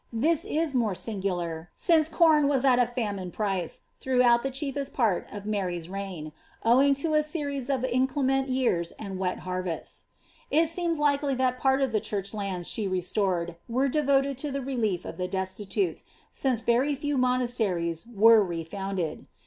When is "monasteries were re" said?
17.15-18.65